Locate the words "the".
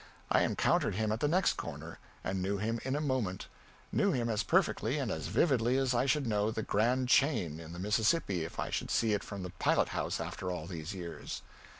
1.19-1.27, 6.49-6.63, 7.71-7.77, 9.43-9.51